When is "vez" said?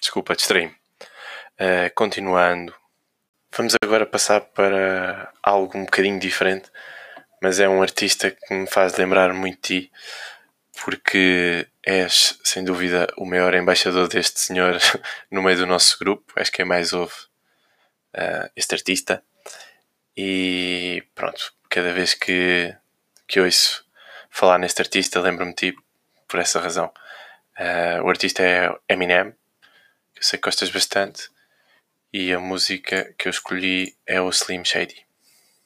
21.92-22.14